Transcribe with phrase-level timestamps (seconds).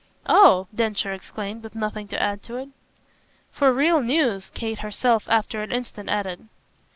[0.25, 2.69] "Oh!" Densher exclaimed, with nothing to add to it.
[3.51, 6.47] "For real news," Kate herself after an instant added.